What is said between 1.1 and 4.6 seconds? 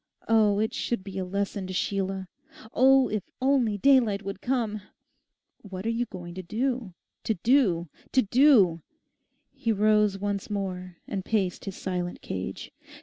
a lesson to Sheila! Oh, if only daylight would